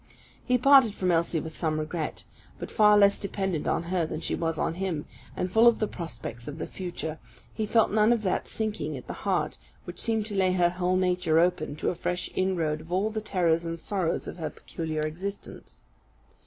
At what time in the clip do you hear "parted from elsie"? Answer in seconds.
0.57-1.39